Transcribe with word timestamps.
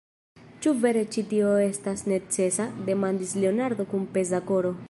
Ĉu 0.65 0.71
vere 0.85 1.03
ĉio 1.03 1.11
ĉi 1.15 1.23
tio 1.33 1.51
estas 1.65 2.03
necesa? 2.13 2.67
demandis 2.91 3.39
Leonardo 3.45 3.91
kun 3.93 4.13
peza 4.17 4.45
koro. 4.53 4.79